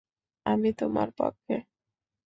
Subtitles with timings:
[0.45, 1.55] আমি তোমার পক্ষে।